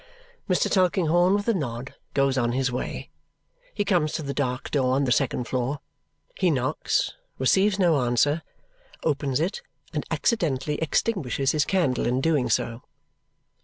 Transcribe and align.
Mr. 0.49 0.67
Tulkinghorn 0.67 1.35
with 1.35 1.47
a 1.47 1.53
nod 1.53 1.93
goes 2.15 2.35
on 2.35 2.53
his 2.53 2.71
way. 2.71 3.11
He 3.71 3.85
comes 3.85 4.13
to 4.13 4.23
the 4.23 4.33
dark 4.33 4.71
door 4.71 4.95
on 4.95 5.03
the 5.03 5.11
second 5.11 5.43
floor. 5.43 5.79
He 6.39 6.49
knocks, 6.49 7.13
receives 7.37 7.77
no 7.77 7.99
answer, 8.01 8.41
opens 9.03 9.39
it, 9.39 9.61
and 9.93 10.03
accidentally 10.09 10.77
extinguishes 10.79 11.51
his 11.51 11.65
candle 11.65 12.07
in 12.07 12.19
doing 12.19 12.49
so. 12.49 12.81